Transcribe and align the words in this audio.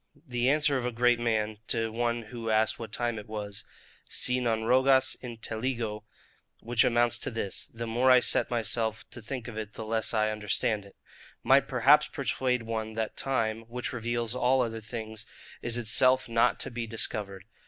The 0.27 0.49
answer 0.49 0.77
of 0.77 0.85
a 0.87 0.91
great 0.91 1.19
man, 1.19 1.59
to 1.67 1.91
one 1.91 2.23
who 2.23 2.49
asked 2.49 2.79
what 2.79 2.91
time 2.91 3.23
was: 3.27 3.63
Si 4.09 4.39
non 4.39 4.61
rogas 4.63 5.15
intelligo, 5.21 6.05
(which 6.59 6.83
amounts 6.83 7.19
to 7.19 7.29
this; 7.29 7.67
The 7.71 7.85
more 7.85 8.09
I 8.09 8.19
set 8.19 8.49
myself 8.49 9.07
to 9.11 9.21
think 9.21 9.47
of 9.47 9.59
it, 9.59 9.73
the 9.73 9.85
less 9.85 10.11
I 10.11 10.31
understand 10.31 10.85
it,) 10.85 10.95
might 11.43 11.67
perhaps 11.67 12.07
persuade 12.07 12.63
one 12.63 12.93
that 12.93 13.15
time, 13.15 13.61
which 13.67 13.93
reveals 13.93 14.33
all 14.33 14.63
other 14.63 14.81
things, 14.81 15.27
is 15.61 15.77
itself 15.77 16.27
not 16.27 16.59
to 16.61 16.71
be 16.71 16.87
discovered. 16.87 17.45